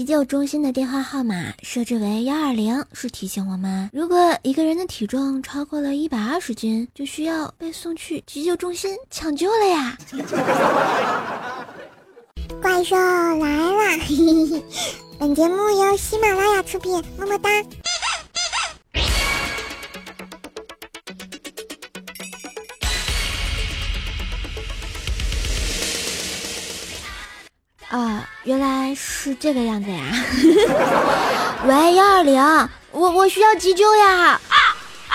[0.00, 9.98] 急救中心的电话号码设置为幺二零，是提醒我们，如果一个人的体重超过了一百二十斤，就需要被送去急救中心抢救了呀。
[12.62, 14.02] 怪兽来了！
[15.20, 17.50] 本节目由喜马拉雅出品，么么哒。
[28.44, 30.02] 原来是这个样子呀！
[31.66, 32.42] 喂，幺二零，
[32.90, 34.40] 我我需要急救呀！
[34.48, 34.56] 啊
[35.08, 35.14] 啊！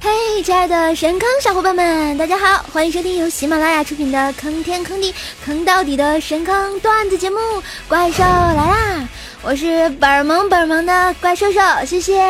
[0.00, 7.38] 嘿，亲爱的神坑小伙伴们，大家好，欢迎收听由喜马拉雅出品的坑天坑地坑到底的神坑段子节目
[7.88, 8.76] 《怪兽来啦》。
[9.46, 12.18] 我是本儿萌本萌的怪兽兽，谢谢。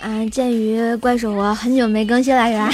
[0.00, 2.68] 啊，鉴于怪兽我很久没更新了，是吧？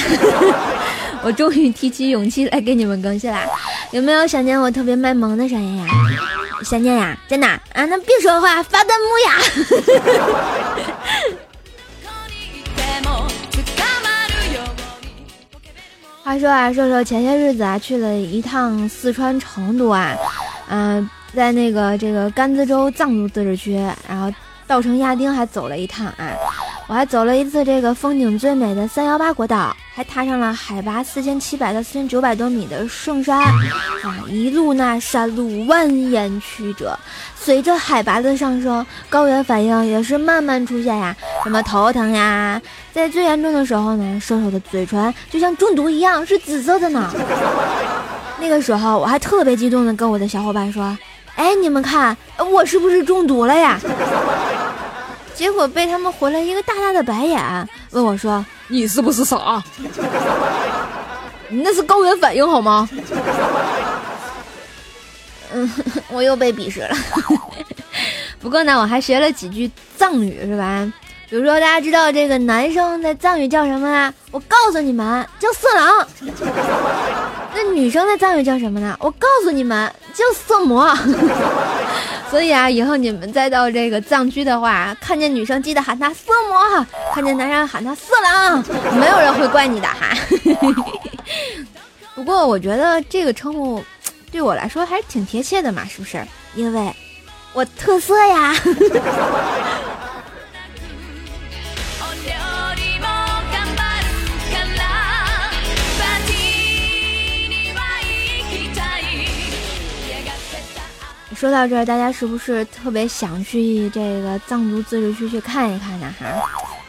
[1.22, 3.46] 我终于提起勇气来给你们更新啦。
[3.90, 5.86] 有没有想念我特别卖萌的声音呀？
[6.64, 7.84] 想念呀，在哪啊？
[7.84, 9.36] 那别说话，发弹幕呀！
[16.24, 20.16] 话说啊，瘦瘦前些日子啊去了一趟四川成都啊，
[20.68, 23.74] 嗯，在那个这个甘孜州藏族自治区，
[24.08, 24.32] 然后
[24.66, 26.32] 稻城亚丁还走了一趟啊，
[26.92, 33.54] 我还走了一次这个风景最美的三幺八国道，还踏上了海拔四千七百到四千九百多米的圣山啊，
[34.28, 36.94] 一路那山路蜿蜒曲折。
[37.34, 42.60] 随着海拔的上升，高原反应也是慢慢出现呀，什么头疼呀，
[42.92, 47.10] 在最严重的时候呢，瘦瘦的嘴唇就像中毒一样是紫色的呢。
[48.38, 50.94] 那个时候我还特别激动的跟我的小伙伴说
[51.36, 52.14] ：“哎，你们看
[52.52, 53.80] 我是不是中毒了呀？”
[55.34, 59.62] 结果被他们回了一个大大的白眼，问我说：“你是不是傻？
[61.48, 62.88] 你 那是高原反应好吗？”
[65.54, 65.70] 嗯，
[66.08, 66.96] 我又被鄙视了。
[68.40, 70.90] 不过呢，我还学了几句藏语，是吧？
[71.28, 74.12] 比如说，大家知道这个男生在藏语叫什么啊？
[74.30, 76.06] 我告诉你们，叫色狼。
[77.54, 78.96] 那女生在藏语叫什么呢？
[79.00, 80.86] 我告诉你们，叫色魔。
[82.32, 88.64] 所以啊，以后你们再到这个藏区的话，看见女生记得喊她色魔，看见男生喊他色狼，
[88.98, 90.16] 没有人会怪你的哈。
[92.16, 93.84] 不过我觉得这个称呼。
[94.30, 96.26] 对我来说还是挺贴切的嘛，是不是？
[96.54, 96.90] 因为
[97.52, 98.54] 我特色呀。
[111.42, 116.06] 说到这儿，大家是不是特别想去这个藏族自治区去看一看呢？
[116.20, 116.24] 哈。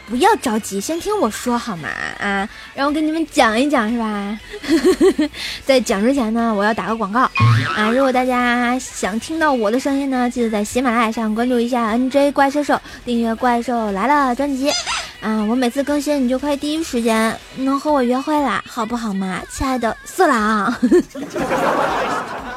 [0.08, 1.88] 不要着急，先听我说好吗？
[2.20, 4.38] 啊，让我给你们讲一讲，是吧？
[5.66, 7.22] 在讲之前呢，我要打个广告
[7.74, 7.90] 啊！
[7.90, 14.70] 如果大家想听到我的声音呢，记得在喜马拉雅上关注一下 NJ 怪兽兽，订阅《怪兽来了》专辑
[15.20, 15.42] 啊！
[15.50, 20.72] 我每次更新，你就可以第一时间能和我约会啦，好不好嘛，亲爱的色狼？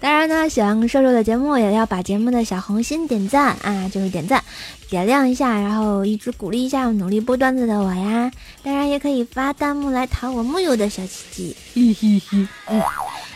[0.00, 4.42] 当然呢，喜欢瘦瘦的节目也要把节目的小红心点赞啊，就是点赞，
[4.88, 8.30] 点亮一下，然后一直鼓励一下努力播段子的我呀。
[8.62, 12.46] 当然也可以发弹幕来讨我木有的小奇迹，嘿嘿嘿。
[12.68, 12.80] 嗯，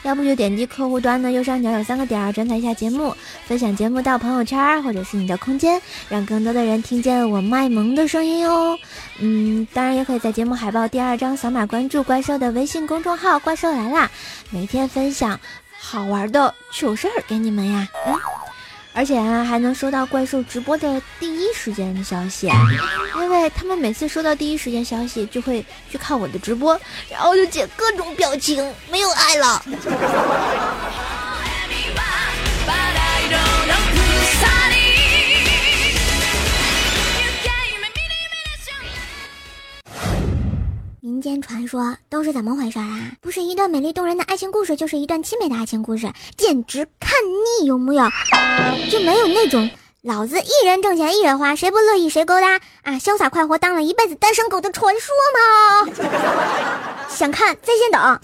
[0.05, 3.13] 要不就点击客户端的右上角有三个点儿，转载一下节目，
[3.47, 8.79] 分享节目到朋友圈或者是你的空间，让更多的人听见我卖萌的声音哦。
[9.19, 14.09] 嗯，当然也可以在节目海报第二张扫码关注怪兽的微信公众号“怪兽来啦”，
[14.51, 15.41] 每天分享。
[15.93, 18.19] 好玩的糗事儿给你们呀，嗯，
[18.95, 22.51] 而且啊还能收到怪兽直播的第一时间的消息，
[23.19, 26.81] 因为他们每次收到第一时间消息就会去看我的直播，
[27.11, 29.63] 然后就剪各种表情，没有爱了。
[41.23, 43.13] 间传说都是怎么回事啊？
[43.21, 47.13] 不是一段美丽动人的爱情故事，就是一段凄美的爱情故事，简直看
[47.63, 48.05] 腻，有木有？
[48.91, 49.71] 就没有那种
[50.03, 52.95] 老子一人挣钱一人花，谁不乐意谁勾搭啊？
[52.95, 55.15] 潇洒快活当了一辈子单身狗的传说
[55.87, 55.93] 吗？
[57.09, 58.21] 想看在线等。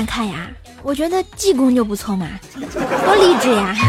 [0.00, 0.48] 想看呀？
[0.82, 3.76] 我觉得济公就不错嘛，多励志呀！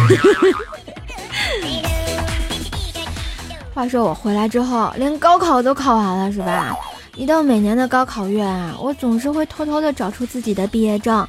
[3.73, 6.75] 话说我回来之后，连高考都考完了，是吧？
[7.15, 11.25] 一到每年的高考月啊，我总是会偷偷的找出自己的毕业证，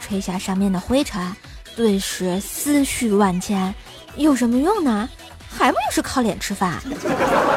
[0.00, 1.30] 吹下上面的灰尘，
[1.76, 3.74] 顿时思绪万千。
[4.16, 5.06] 有什么用呢？
[5.46, 6.80] 还不就是靠脸吃饭？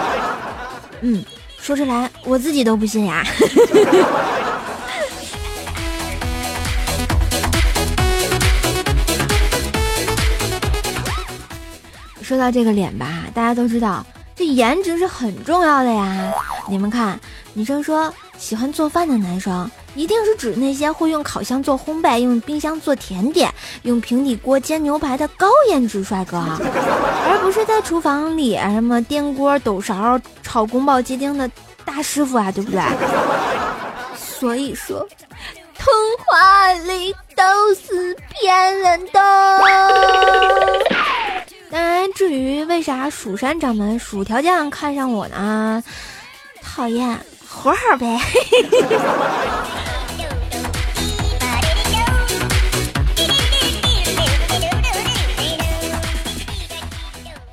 [1.00, 1.24] 嗯，
[1.58, 3.26] 说出来我自己都不信呀。
[12.30, 14.06] 说到这个脸吧，大家都知道，
[14.36, 16.32] 这颜值是很重要的呀。
[16.68, 17.20] 你们看，
[17.56, 31.50] 女生说喜欢做饭的男生，一定是指那些会用烤箱做烘焙、用冰箱做甜点、用平底锅煎牛排的高颜值帅哥，而不是在厨房里什么颠锅抖勺炒宫保鸡丁的
[31.84, 32.80] 大师傅啊，对不对？
[34.16, 35.00] 所以说，
[35.80, 35.92] 童
[36.28, 37.44] 话里都
[37.74, 39.20] 是骗人的。
[41.72, 45.84] 当然，至于为啥蜀山掌门薯条酱看上我呢？
[46.64, 48.20] 讨厌，活好呗。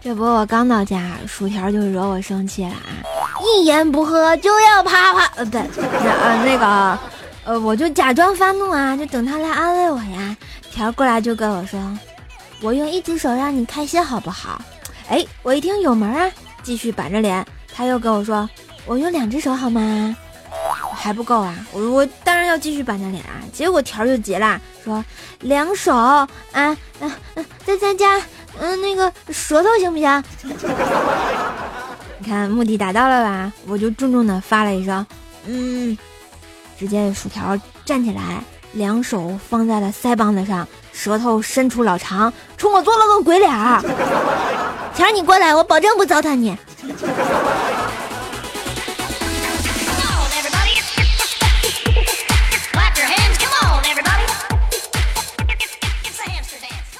[0.00, 3.04] 这不，我刚到家，薯条就惹我生气了啊！
[3.44, 6.98] 一言不合就要啪啪，呃，不对，呃，那个，
[7.44, 10.36] 呃，我就假装发怒啊，就等他来安慰我呀。
[10.70, 11.78] 条过来就跟我说。
[12.60, 14.60] 我用一只手让你开心好不好？
[15.08, 16.30] 哎，我一听有门啊，
[16.62, 17.46] 继续板着脸。
[17.72, 18.48] 他又跟我说，
[18.86, 20.16] 我用两只手好吗？
[20.94, 21.54] 还不够啊！
[21.72, 23.38] 我我当然要继续板着脸啊。
[23.52, 25.04] 结果条就急了，说
[25.40, 26.76] 两手啊，嗯
[27.34, 28.20] 嗯，再再加
[28.58, 30.24] 嗯那个舌头行不行？
[32.18, 33.52] 你看目的达到了吧？
[33.66, 35.06] 我就重重的发了一声，
[35.46, 35.96] 嗯，
[36.78, 38.42] 只见薯条站起来，
[38.72, 40.66] 两手放在了腮帮子上。
[40.96, 43.82] 舌头伸出老长，冲我做了个鬼脸儿。
[44.96, 46.56] 强，你过来，我保证不糟蹋你。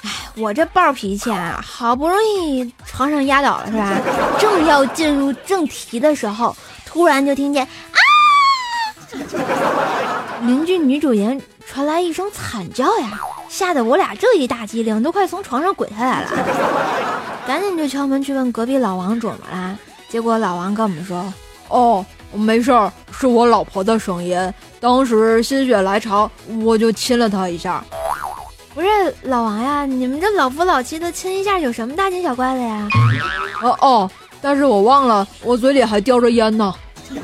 [0.03, 3.91] 哎，我这暴脾气啊，好不容易床上压倒了是吧？
[4.39, 6.55] 正要进入正题的时候，
[6.85, 7.99] 突然就听见啊！
[10.43, 13.19] 邻居女主人传来一声惨叫呀！
[13.49, 16.31] 吓得我俩这一大激灵，都快从床上滚下来了，
[17.47, 19.79] 赶紧就敲门去问隔壁老王怎么了。
[20.09, 21.33] 结果老王跟我们说
[21.69, 24.39] ：“哦，没事儿，是我老婆的声音。
[24.79, 26.31] 当时心血来潮，
[26.63, 27.83] 我就亲了她一下。”
[28.75, 28.89] 不是
[29.23, 32.87] 老王呀，你们这老夫老妻的亲一下有什么大惊小怪的呀？
[33.63, 34.11] 哦哦，
[34.43, 36.75] 但是我忘了，我嘴里还叼着烟呢。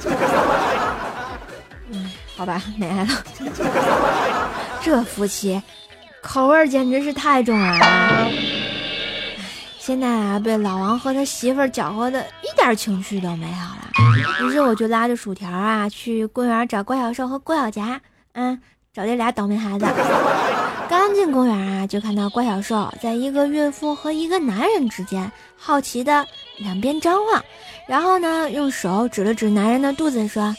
[1.91, 3.07] 嗯，好吧，没了。
[4.83, 5.61] 这夫妻。
[6.23, 7.79] 口味简直是太重了！
[7.81, 8.31] 唉，
[9.79, 14.47] 现在啊，被老王和他媳妇儿搅和的一点情绪都没有了。
[14.47, 18.01] 于是我就拉着薯条啊，去公园找郭小瘦和郭小夹，
[18.35, 18.59] 嗯，
[18.95, 19.85] 找这俩倒霉孩子。
[20.89, 26.27] 刚进公园啊，就看到郭小瘦在一个孕妇和一个男人之间，好奇的
[26.59, 27.45] 两边张望，
[27.89, 30.55] 然后呢，用手指了指男人的肚子，说。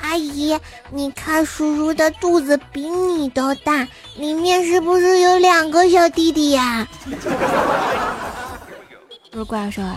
[0.00, 0.58] 阿姨，
[0.90, 3.86] 你看叔叔的肚子比你都大，
[4.16, 6.86] 里面是不是有两个小弟弟呀？
[9.30, 9.96] 不是怪兽啊，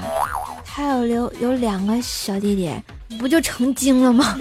[0.65, 2.71] 他有留有两个小弟弟，
[3.17, 4.37] 不就成精了吗？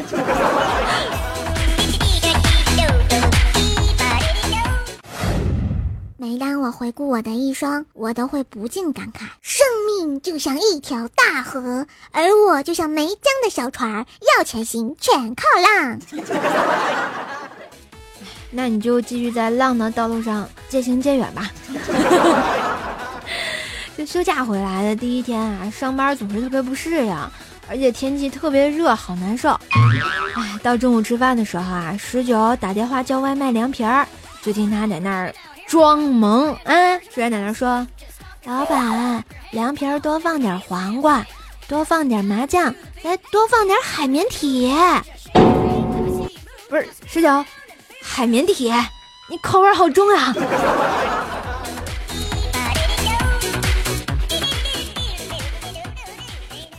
[6.30, 14.06] 每当我回顾我的一生，我都会不禁感慨：生命就像一条大河，而我就像没桨的小船，
[14.38, 15.98] 要前行全靠浪。
[18.52, 21.50] 那你就继续在浪的道路上渐行渐远吧。
[23.98, 27.12] 就休假回来的第一天啊，上班总是特别不适应，
[27.68, 29.50] 而且天气特别热，好难受。
[29.50, 29.60] 哎，
[30.62, 34.06] 到中午吃饭的时候啊，十九打电话叫外卖凉皮儿，
[34.42, 35.34] 就听他在那儿。
[35.70, 36.98] 装萌啊！
[37.14, 37.86] 居然在那说
[38.44, 41.24] ：“老板，凉皮儿多放点黄瓜，
[41.68, 42.74] 多放点麻酱，
[43.04, 44.68] 再多放点海绵体。”
[46.68, 47.44] 不是十九，
[48.02, 48.68] 海绵体，
[49.28, 50.34] 你口味好重呀！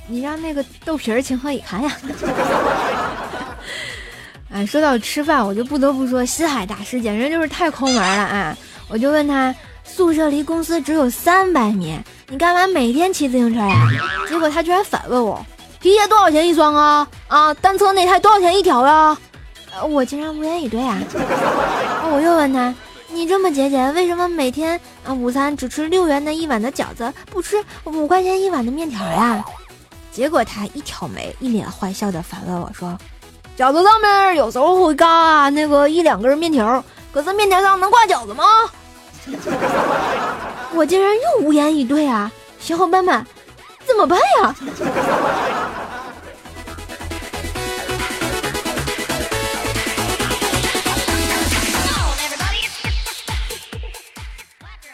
[0.06, 1.92] 你让那个豆皮儿情何以堪呀？
[4.52, 8.58] 哎，说到吃饭，我就不得不说，西海大师简直就是太抠门了啊！
[8.92, 9.56] 我就问他，
[9.86, 13.88] 宿舍离公司只有三百米，你干嘛每天骑自行车呀？
[14.28, 15.44] 结果他居然反问我，
[15.80, 17.08] 皮鞋多少钱一双啊？
[17.30, 19.18] 啊，单车内胎多少钱一条呀？
[19.90, 21.00] 我竟然无言以对啊！
[22.12, 22.76] 我又问他
[23.08, 27.56] ：“你这么节俭，为什么每天啊午餐只吃六元的一碗的饺子，不吃
[27.86, 29.42] 五块钱一碗的面条呀？”
[30.12, 32.98] 结果他一挑眉，一脸坏笑的反问我说
[33.58, 36.84] ：“饺子上面有时候会嘎那个一两根面条，
[37.14, 38.44] 可是面条上能挂饺子吗？”
[40.74, 42.32] 我竟然又无言以对啊！
[42.60, 43.26] 小伙伴们，
[43.86, 44.56] 怎么办呀？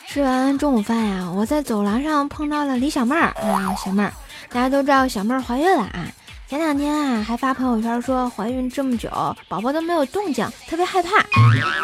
[0.08, 4.12] 吃完中午饭呀，我在走廊上碰到了李小妹儿啊，小妹儿，
[4.52, 6.08] 大家都知道小妹儿怀孕了啊。
[6.50, 9.10] 前两天啊，还发朋友圈说怀孕这么久，
[9.48, 11.24] 宝宝都没有动静，特别害怕。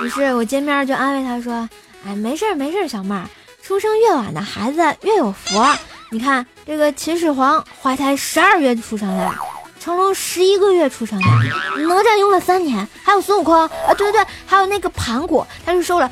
[0.03, 1.69] 于是我见面就安慰她说
[2.05, 3.29] ：“哎，没事儿没事儿，小妹儿，
[3.61, 5.61] 出生越晚的孩子越有福。
[6.09, 9.31] 你看这个秦始皇怀胎十二月出生的。”
[9.79, 11.25] 成龙十一个月出生的，
[11.85, 16.09] 哪吒用了三年，还有孙悟空啊，对对对，还有那个盘古，他是受了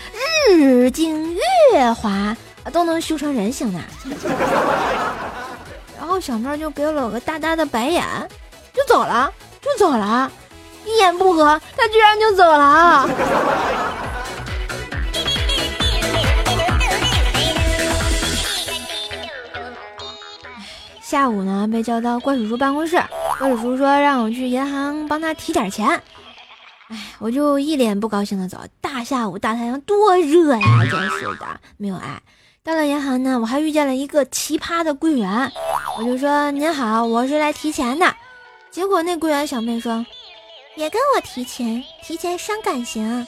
[0.49, 1.33] 日精
[1.71, 2.35] 月华，
[2.73, 3.79] 都能修成人形的。
[5.97, 8.03] 然后小妹儿就给了我个大大的白眼，
[8.73, 9.31] 就走了，
[9.61, 10.29] 就走了，
[10.85, 13.07] 一言不合，他居然就走了。
[21.11, 22.95] 下午呢，被叫到怪叔叔办公室。
[23.37, 25.85] 怪叔叔说让我去银行帮他提点钱。
[26.87, 28.57] 哎，我就一脸不高兴的走。
[28.79, 32.21] 大下午大太阳多热呀，真是的，没有爱。
[32.63, 35.51] 到了银行呢，我还遇见了一个奇葩的柜员。
[35.97, 38.15] 我就说您好，我是来提钱的。
[38.69, 40.05] 结果那柜员小妹说，
[40.77, 43.27] 别跟我提钱，提钱伤感情。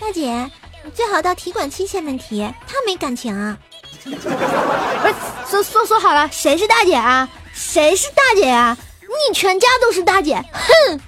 [0.00, 0.50] 大姐，
[0.82, 3.58] 你最好到提款机前面提，他没感情。
[4.10, 5.14] 不是
[5.50, 7.28] 说说说好了，谁是大姐啊？
[7.52, 8.76] 谁是大姐啊？
[9.02, 11.00] 你全家都是大姐，哼！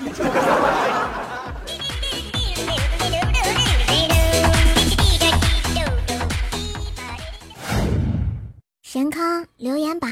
[8.82, 10.10] 神坑留言板。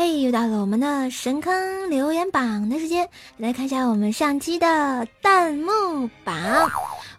[0.00, 6.34] 嘿，又到了我们的神坑留言榜的时间，来看一下我们上期的弹幕榜。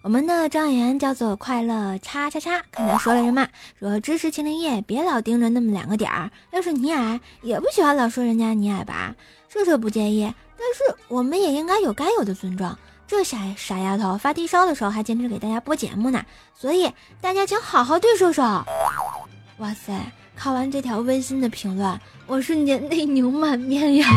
[0.01, 3.47] 我们的状元叫做快乐叉叉叉，看他说了什么？
[3.79, 6.31] 说支持秦灵叶，别老盯着那么两个点儿。
[6.49, 9.13] 要是你矮，也不喜欢老说人家你矮吧？
[9.47, 12.75] 射手不介意，但是我们也应该有该有的尊重。
[13.05, 16.25] 这傻傻丫头发低烧的时候还坚持给大家播节目呢，
[16.57, 18.41] 所以大家请好好对射手。
[18.41, 19.93] 哇塞！
[20.41, 24.07] 看完这条温馨的评论，我瞬间泪流满面呀！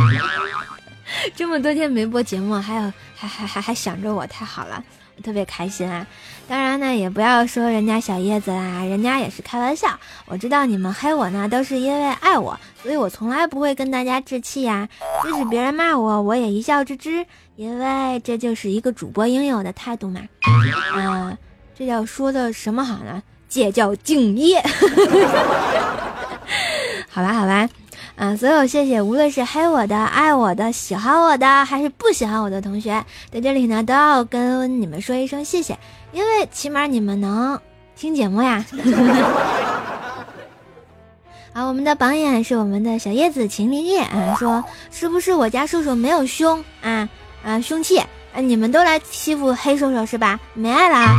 [1.36, 4.82] 这么多天没播节目，还有还还还还想着我，太好了，
[5.18, 6.06] 我特别开心啊！
[6.48, 10.00] 当然呢，也不要说人家小叶子啦，人家也是开玩笑。
[10.24, 14.88] 我知道你们黑我呢，都是因为爱我，所以我从来不会跟大家置气呀。
[15.22, 17.26] 即使别人骂我，我也一笑置之，
[17.56, 20.22] 因为这就是一个主播应有的态度嘛。
[20.40, 21.36] 啊，
[21.78, 23.22] 这叫说的什么好呢？
[23.46, 24.64] 这叫敬业。
[27.14, 27.68] 好吧，好吧，
[28.16, 35.78] 嗯，所有谢谢，无论是黑我的、爱我的、喜欢我的，还是不喜欢我的同学，在这里呢，都要跟你们说一声谢谢，
[36.10, 37.60] 因为起码你们能
[37.94, 38.66] 听节目呀。
[41.54, 47.08] 好，我们的榜眼是我们的小叶子秦林叶啊，说是不是我家叔叔没有胸啊
[47.44, 48.02] 啊凶器？
[48.34, 50.38] 哎，你们都来欺负黑瘦瘦是吧？
[50.54, 51.14] 没爱了。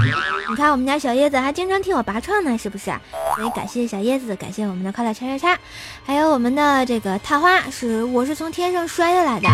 [0.49, 2.91] 你看我们家小叶子还经常替我拔创呢，是不是？
[3.35, 5.57] 所以感谢小叶子，感谢我们的快乐叉叉叉，
[6.05, 9.47] 还有我们的这个探花，是我是从天上摔下来的，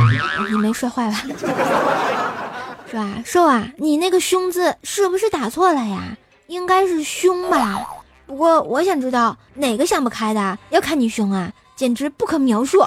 [0.50, 1.22] 你没摔坏吧？
[2.90, 3.22] 是吧？
[3.24, 6.18] 瘦啊，你那个胸字是不是打错了呀？
[6.48, 7.80] 应该是胸吧？
[8.26, 12.84] 不过我想知道哪个想不开的，要看你胸啊，简直不可描述。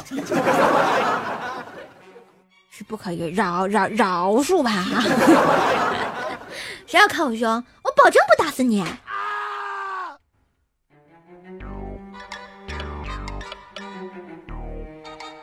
[2.77, 4.85] 是不可以饶饶饶恕吧？
[6.89, 7.49] 谁要看我凶，
[7.83, 8.83] 我保证不打死你！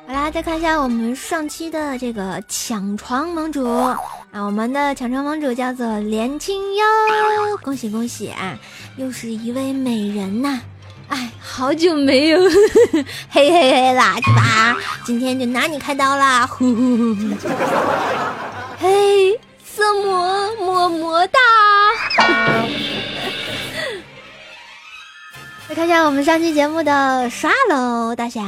[0.05, 3.97] 好啦，再看一下我们上期的这个抢床盟主啊，
[4.33, 8.59] 我们的抢床盟主叫做连青幽，恭喜恭喜啊，
[8.97, 10.59] 又是一位美人呐！
[11.11, 12.39] 哎，好久没有
[13.29, 14.77] 嘿嘿嘿啦，是吧？
[15.03, 16.47] 今天就拿你开刀啦！
[16.47, 17.35] 呼呼呼！
[18.79, 21.37] 嘿，色魔么么哒！
[25.67, 28.41] 来看一下我们上期节目的刷喽大侠。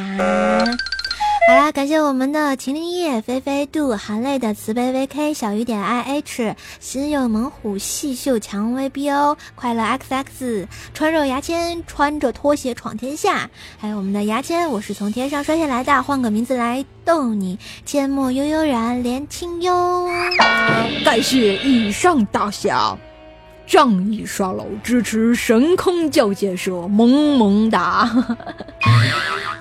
[1.46, 20.08] 好啦，感谢我们的秦林叶、菲菲度、含泪的慈悲 VK、小雨点 IH、心有猛虎、细嗅蔷薇 BO、快乐 XX、穿肉牙签、穿着拖鞋闯天下，还有我们的牙签，我是从天上摔下来的，换个名字来逗你，阡陌悠悠然连清幽。
[21.04, 22.98] 感谢以上大侠。
[23.66, 28.12] 仗义刷楼，支持神坑教建设，萌萌哒！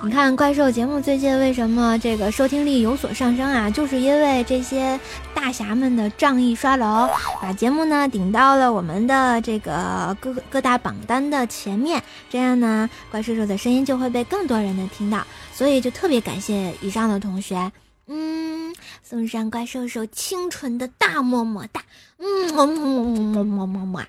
[0.05, 3.71] 你看怪兽节目最近为什么这个收听率有所上升啊？
[3.71, 4.99] 就是因为这些
[5.33, 7.09] 大侠们的仗义刷楼，
[7.41, 17.71] 把节目呢顶到了我们的这个各各大榜单的前面，这样呢怪兽兽的声音就会被更多人能听到，所以就特别感谢以上的同学。
[18.09, 21.81] 嗯，送上怪兽兽清纯的大么么哒，
[22.19, 24.05] 嗯么么么么么么么。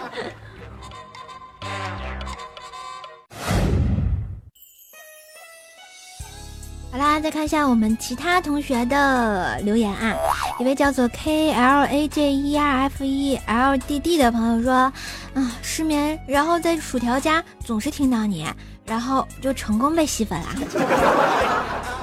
[6.94, 10.14] 好啦，再看一下我们其他同学的留言啊，
[10.60, 14.72] 一位叫做 K L A J E R F E L D D 的朋友说，
[15.34, 18.46] 啊失眠，然后在薯条家总是听到你，
[18.86, 20.46] 然后就成功被吸粉了。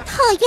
[0.05, 0.41] 讨厌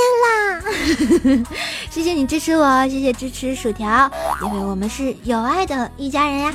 [1.32, 1.46] 啦！
[1.88, 4.10] 谢谢你支持我，谢谢支持薯条，
[4.42, 6.54] 因为我们是有爱的一家人呀。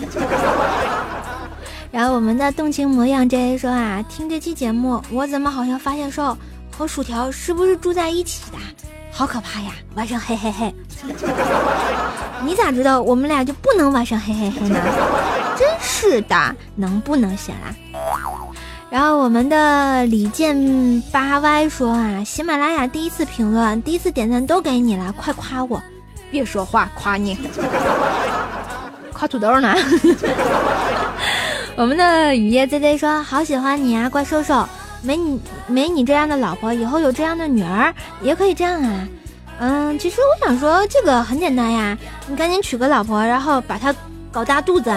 [1.92, 6.38] 然后我们的动情模样 J A 说啊，听这期节目，我怎么好像发现说
[6.80, 8.58] 和薯条是不是住在一起的？
[9.12, 9.74] 好可怕呀！
[9.96, 10.74] 晚上嘿嘿嘿。
[12.42, 14.80] 你咋知道我们俩就不能晚上嘿嘿嘿呢？
[15.58, 17.76] 真是的，能不能行啊？
[18.90, 25.84] 然后我们的李健八歪说啊，喜马拉雅第一次评论、第一次点赞都给你了，快夸我！
[26.32, 27.38] 别说话，夸你，
[29.12, 29.76] 夸土豆呢。
[31.76, 34.66] 我们的雨夜 Z Z 说，好喜欢你啊，怪兽兽，
[35.02, 39.08] 没你没你这样的老婆，以后有这样的女儿也可以这样啊。
[39.60, 43.94] 嗯，其实我想说，这个很简单呀，你赶紧娶个老婆，然后把她
[44.32, 44.90] 搞大肚子。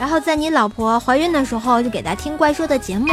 [0.00, 3.06] 然后在你老婆怀孕的时候，就给她听怪兽的节目，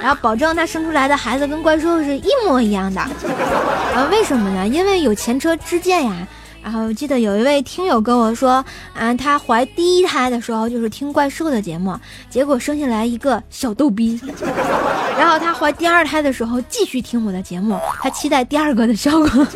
[0.00, 3.00] 然后保证她生出来的孩子跟怪兽是一模一样的。
[3.00, 4.68] 啊， 为什么呢？
[4.68, 6.26] 因为有前车之鉴呀。
[6.62, 14.20] 然后记得有一位听友跟我说，啊，她怀第一胎的时候就是听怪兽的节目，结果生下来一个小逗逼。
[15.18, 19.28] 然后她怀第二胎的时候继续听我的节目，她期待第二个的效果。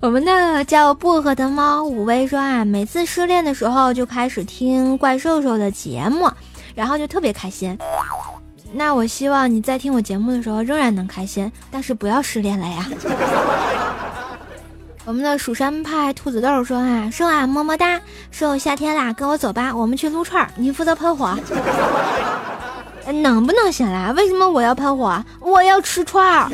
[0.00, 6.28] 我们的叫薄荷的猫五威说啊，每次失恋的时候就开始听怪兽兽的节目，
[6.74, 7.78] 然后就特别开心。
[8.72, 12.88] 那我希望你在听我节目的时候仍然能开心，但是不要失恋了呀。
[15.04, 21.36] 我们的蜀山派兔子豆说啊，瘦啊么么哒，瘦夏天啦，跟我走吧，我们去撸串，你负责喷火。
[23.20, 24.12] 能不能行啦？
[24.16, 25.20] 为什么我要喷火？
[25.40, 26.48] 我要吃串儿。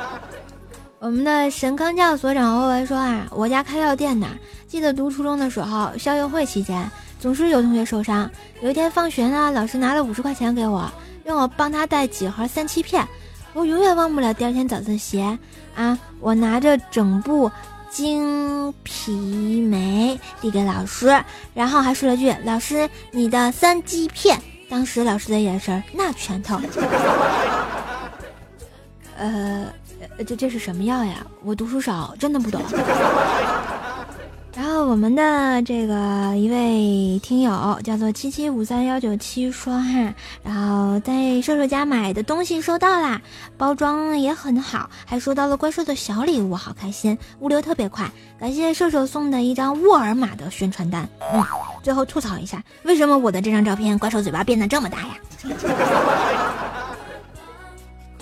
[1.00, 4.26] 我们的神坑教所长欧文说啊，我家开药店的，
[4.68, 8.30] 记得读初中的时候，校运会期间总是有同学受伤。
[8.60, 10.92] 有一天放学呢，老师拿了五十块钱给我，
[11.24, 13.08] 让我帮他带几盒三七片。
[13.54, 15.22] 我永远忘不了第二天早自习
[15.74, 17.50] 啊，我拿着整部
[17.88, 19.12] 金皮
[19.60, 21.18] 梅递给老师，
[21.54, 24.38] 然后还说了句：“老师，你的三级片。”
[24.68, 26.60] 当时老师的眼神那拳头，
[29.16, 29.66] 呃。
[30.26, 31.26] 这这是什么药呀？
[31.42, 32.60] 我读书少，真的不懂。
[34.56, 40.14] 然后我们的这个一位听友叫做七七五三幺九七说哈，
[40.44, 43.20] 然后在瘦瘦家买的东西收到啦，
[43.56, 51.08] 包装也很好，还收到了怪兽的小礼物，好开心，物流特别快，感谢瘦瘦送的一张沃尔玛的宣传单。
[51.32, 51.44] 嗯，
[51.82, 55.14] 最后吐槽一下，为什么我的这张照片怪兽嘴巴变得这么大呀？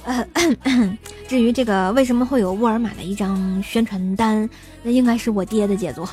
[0.05, 0.27] 呃，
[1.29, 4.49] 至于这个为什么会有沃尔玛的一张宣传单，
[4.83, 6.09] 那应该是我爹的杰作。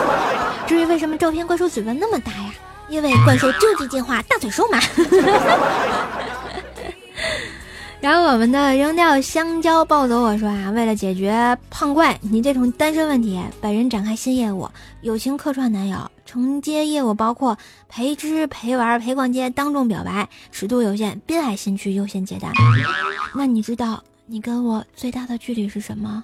[0.66, 2.50] 至于为什么照片怪兽嘴巴那么大呀？
[2.88, 4.80] 因为怪兽究极进化大嘴兽嘛。
[8.00, 14.68] 然后我们的扔掉香蕉暴走我说啊，为了解决胖怪你这种单身问题，本人展开新业务，
[15.02, 15.98] 友情客串男友。
[16.24, 17.56] 承接业务包括
[17.88, 22.52] 陪吃、陪玩、陪逛街、当众表白，尺度有限，滨海新区优先接单。
[23.34, 26.22] 那你知道你跟我最大的距离是什么？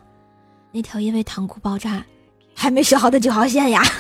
[0.71, 2.05] 那条因为糖库爆炸
[2.55, 3.83] 还没修好的九号线呀！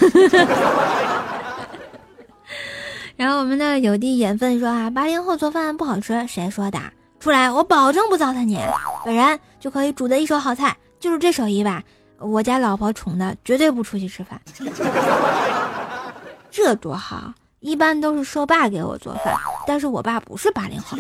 [3.17, 6.79] 然后我们的有地眼粪说啊，八零后做饭不好吃，谁说的？
[7.25, 8.61] 出来，我保证不糟蹋你。
[9.03, 11.83] 本人就可以煮的一手好菜，就是这手艺吧。
[12.19, 14.39] 我家老婆宠的，绝对不出去吃饭。
[16.53, 17.33] 这多好！
[17.61, 19.35] 一般都是瘦爸给我做饭，
[19.67, 20.99] 但是我爸不是八零后。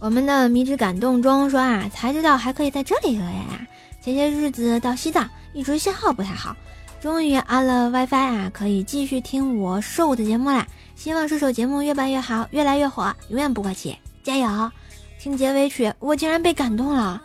[0.00, 3.60] 我们的迷之感动中说啊，才知道还可以在这里留言啊！
[4.02, 6.56] 前些日子到西藏，一直信号不太好，
[7.00, 10.66] 终于安了 WiFi 啊，可以继续听我瘦的节目啦！
[10.96, 14.70] 希望射手节目越办越好，越来越火，永远不过气，加油！
[15.20, 17.22] 听结尾曲，我竟然被感动了。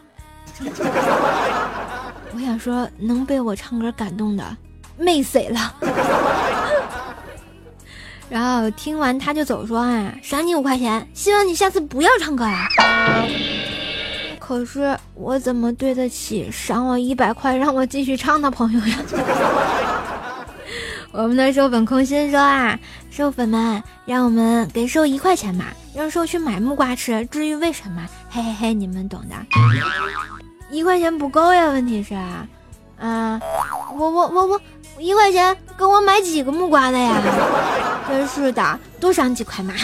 [2.35, 4.45] 我想说，能被我唱歌感动的，
[4.97, 5.73] 妹死了。
[8.29, 12.57] 然后听完他就走，说啊，赏你五块钱，希望你下次不要唱歌了。
[14.39, 18.97] 可是我怎么对得起赏我一百块让我继续唱的朋友呀？
[21.11, 27.25] 我们的瘦粉空心说啊，瘦粉们，让我们给瘦一块钱吧，让瘦去买木瓜吃。
[27.25, 29.35] 至于为什么，嘿嘿嘿，你们懂的。
[30.69, 32.15] 一块钱不够呀，问题是，
[32.97, 33.39] 啊，
[33.93, 34.61] 我我我我
[34.99, 37.21] 一块钱够我买几个木瓜的呀？
[38.07, 39.73] 真是的，多赏几块嘛。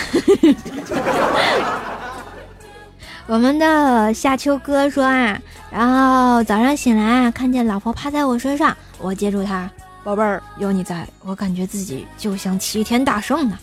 [3.27, 5.37] 我们的夏秋哥说啊，
[5.69, 9.69] 然后早上醒来啊，看见老婆趴在我身上，我接住她，
[10.07, 13.59] 宝贝儿，有你在我感觉自己就像齐天大圣呢。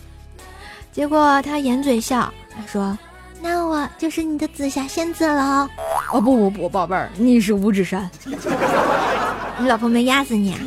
[0.91, 2.95] 结果他掩嘴笑，他说。
[3.41, 5.67] 那我就是你的紫霞仙子了
[6.13, 6.21] 哦！
[6.21, 8.07] 不不不，宝贝儿，你是五指山。
[9.57, 10.59] 你老婆没压死你啊？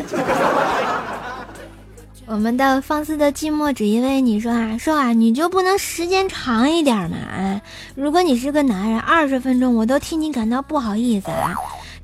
[2.27, 7.17] 我们的放肆的寂寞只因为你说啊，说啊，你就不能时间长一点吗？
[7.17, 7.63] 啊，
[7.95, 11.55] 如果你是个男人，二十分钟我都替你感到不好意思啊。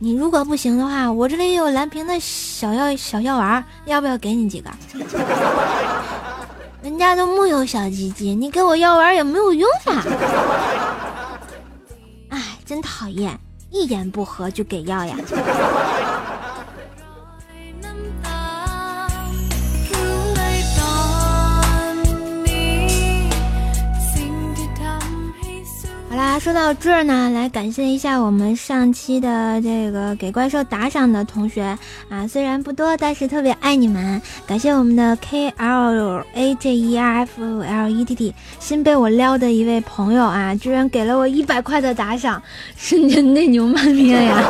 [0.04, 4.70] 你如果不行的话，我这里有蓝瓶的小药小药丸，要不要给你几个？
[6.84, 10.04] 人家都木有小鸡鸡，你给我药丸也没有用啊！
[12.28, 13.40] 哎，真讨厌，
[13.70, 15.16] 一言不合就给药呀！
[26.38, 34.20] 说到这儿呢，来感谢一下我们上期的这个给怪兽打赏的同学啊，虽然不多，但是特别爱你们。
[34.46, 42.42] 感谢我们的 K L A J E R F L E T T 新被我撩的一位朋友啊，居然给了我一百块的打赏，
[42.76, 44.42] 瞬间内牛满面呀！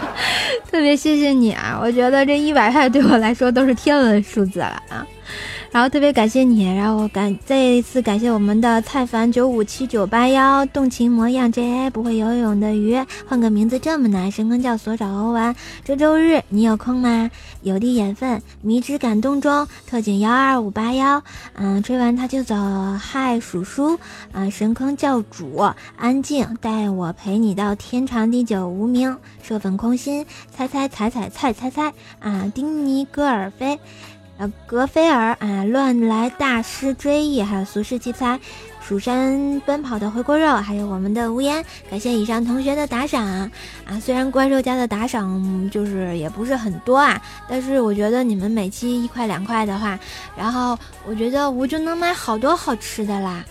[0.70, 5.06] 特别谢谢你啊，我觉得这一百块对我来说都是天文数字了啊。
[5.70, 15.54] 然后特别感谢你，然后感再一次感谢我们的蔡凡九五七九八幺动情模样 J A 不会游泳的鱼，换个名字这么难，深坑叫所找欧文。
[15.84, 17.30] 周周日你有空吗？
[17.62, 21.22] 有的眼分，迷之感动中，特警幺二五八幺，
[21.54, 22.56] 嗯，吹完他就走。
[22.98, 23.98] 嗨，鼠叔，
[24.32, 28.66] 啊，神坑教主，安静，带我陪你到天长地久。
[28.66, 33.78] 无名，射粉空心，猜猜猜猜猜猜猜，啊，丁尼戈尔菲。
[34.66, 38.38] 格菲尔啊，乱来大师追忆，还有俗世奇才，
[38.80, 43.50] 蜀山奔跑的回锅肉，还有我们的无言，感谢以上同学的打赏啊！
[44.00, 49.98] 虽然怪兽家的打赏就是也不是很多啊，但是我觉得你们每期一块两块的话，
[50.36, 53.44] 然后我觉得我就能买好多好吃的啦。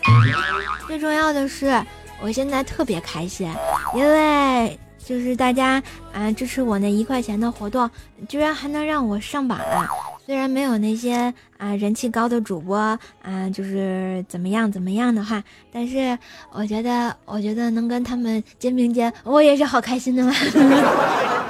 [0.88, 1.84] 最重要的是，
[2.22, 3.52] 我现在特别开心，
[3.94, 7.90] 因为就是大家啊支持我那一块钱的活动，
[8.30, 9.86] 居然还能让我上榜了。
[10.28, 12.76] 虽然没有那些啊人气高的主播
[13.22, 16.20] 啊，就是怎么样怎么样的话，但是
[16.52, 20.34] 我觉得，我觉得能跟他们肩并肩，我也是好开心的嘛。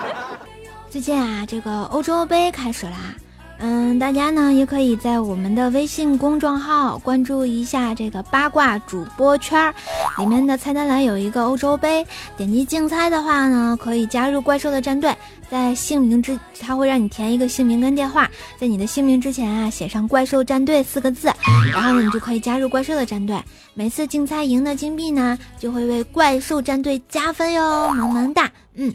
[0.91, 3.15] 最近啊，这个欧洲杯开始啦。
[3.59, 9.73] 嗯，大家呢也可以在我们的微信公众号关注一下这个八卦主播圈儿，
[10.19, 12.05] 里面的菜单栏有一个欧洲杯，
[12.37, 15.15] 点击竞猜的话呢，可以加入怪兽的战队，
[15.49, 21.31] 在姓名之，他会让你填一个姓名跟电话，在你的姓名之前啊写上怪兽战队四个字，
[21.73, 23.41] 然后呢你就可以加入怪兽的战队，
[23.73, 28.93] 每次竞猜赢的金币呢就会为怪兽战队加分哟，萌萌哒，嗯。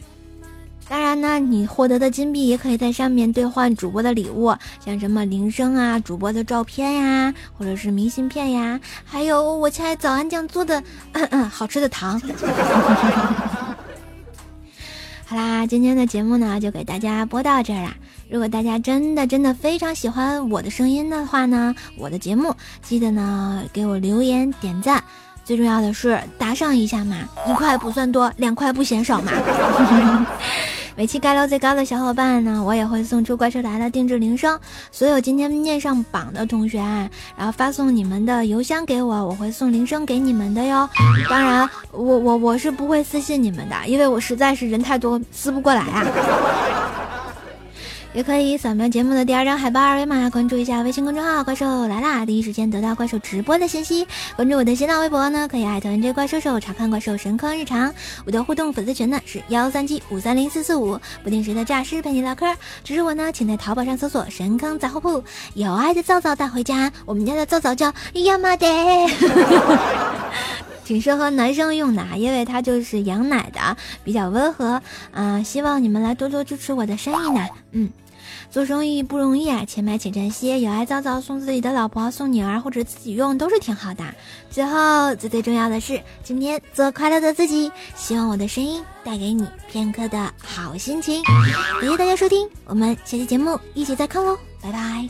[0.89, 12.21] 当然呢，你获得的金币也可以在上面兑换主播的礼物，像什么铃声啊、主播的照片呀，或者是明信片呀，还有我亲爱早安酱做的嗯嗯 好吃的糖。
[15.25, 17.95] 好啦，今天的节目呢就给大家播到这儿啦。
[18.29, 25.03] 如果大家真的真的非常喜欢我的声音的话呢，我的节目记得呢给我留言点赞，
[25.43, 29.31] 最重要的是打赏一下嘛，一块不算多，两块不嫌少嘛。
[30.95, 34.59] 每期盖楼最高的小伙伴呢，我也会送出怪兽来的定制铃声。
[34.91, 40.87] 所有今天念上榜的同学啊，然后发送你们的邮箱给我，我会送铃声给你们的哟。
[41.27, 46.05] 当然，我我我是不会私信你们的，因为我实在是人太多，撕不过来啊。
[48.13, 54.07] 也可以扫描节目的第二张海报二维码，关注一下微信公众号“怪兽来啦”，第一时间得到怪兽直播的信息。
[54.35, 57.91] 关注我的新浪微博呢，可以艾特 NJ 怪兽手查看怪兽神坑日常。
[58.23, 62.45] 我的互动粉丝群呢是幺三七五三零四四五，不定时的诈尸陪你唠嗑。
[62.83, 65.23] 支持我呢，请在淘宝上搜索“神坑杂货铺”，
[65.55, 66.91] 有爱的皂皂带回家。
[67.05, 68.67] 我们家的皂皂叫亚麻得。
[70.85, 73.59] 挺适合男生用的，因为它就是羊奶的，
[74.03, 74.79] 比较温和。
[75.13, 77.47] 嗯，希望你们来多多支持我的生意呢。
[77.71, 77.89] 嗯。
[78.53, 80.61] 做生意不容易啊，钱买且珍惜。
[80.61, 84.03] 有爱早早送自己的老婆、送女儿或者自己用都是挺好的。
[84.51, 87.71] 最后最最重要的是，今天做快乐的自己。
[87.95, 91.23] 希望我的声音带给你片刻的好心情。
[91.81, 95.09] 感谢大家收听，我们下期节目一起再看喽，拜拜。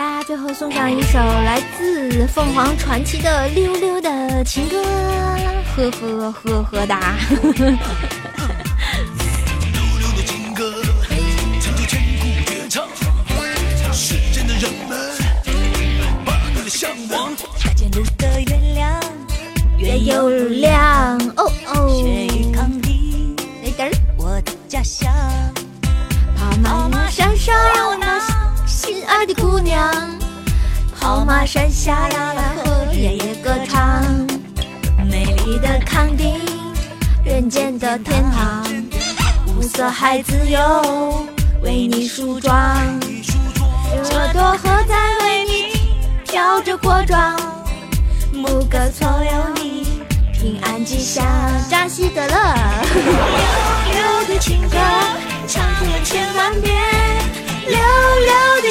[0.00, 4.82] 好啦，最后送上一首来自凤凰传奇的《溜溜的情歌》，
[5.76, 7.18] 呵呵呵呵哒。
[18.46, 19.00] 月亮，
[19.76, 21.18] 月有亮。
[21.36, 22.02] 哦哦。
[22.02, 23.36] 雪与康定，
[24.16, 25.12] 我的家乡。
[26.64, 27.54] 跑马山上
[29.20, 29.26] 有那。
[29.26, 29.90] 心爱的姑娘，
[30.98, 34.02] 跑马山下呀，和爷爷歌唱。
[35.10, 36.40] 美丽的康定，
[37.22, 38.64] 人间的天堂。
[39.48, 41.26] 五色海自由，
[41.62, 42.78] 为你梳妆。
[44.04, 45.78] 这朵荷在为你
[46.24, 47.38] 飘着果妆。
[48.32, 50.02] 牧歌错有你，
[50.32, 51.26] 平安吉祥，
[51.68, 52.54] 扎西德勒。
[52.94, 54.78] 溜溜的情歌，
[55.46, 56.74] 唱了千万遍。
[57.66, 58.59] 溜溜